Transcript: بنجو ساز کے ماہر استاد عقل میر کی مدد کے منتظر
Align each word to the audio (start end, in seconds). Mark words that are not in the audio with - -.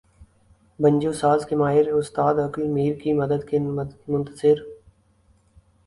بنجو 0.79 1.11
ساز 1.13 1.45
کے 1.49 1.55
ماہر 1.55 1.89
استاد 1.91 2.35
عقل 2.45 2.67
میر 2.67 2.95
کی 3.03 3.13
مدد 3.13 3.47
کے 3.49 3.59
منتظر 3.59 4.63